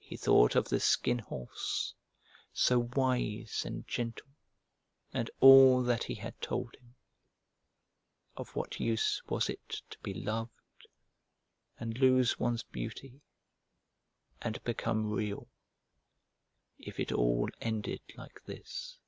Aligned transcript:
He 0.00 0.16
thought 0.16 0.56
of 0.56 0.70
the 0.70 0.80
Skin 0.80 1.20
Horse, 1.20 1.94
so 2.52 2.88
wise 2.96 3.62
and 3.64 3.86
gentle, 3.86 4.26
and 5.12 5.30
all 5.38 5.84
that 5.84 6.02
he 6.02 6.16
had 6.16 6.40
told 6.42 6.74
him. 6.74 6.96
Of 8.36 8.56
what 8.56 8.80
use 8.80 9.22
was 9.28 9.48
it 9.48 9.82
to 9.90 9.98
be 10.00 10.12
loved 10.12 10.88
and 11.78 11.96
lose 11.96 12.40
one's 12.40 12.64
beauty 12.64 13.20
and 14.42 14.60
become 14.64 15.12
Real 15.12 15.46
if 16.76 16.98
it 16.98 17.12
all 17.12 17.48
ended 17.60 18.00
like 18.16 18.42
this? 18.46 18.98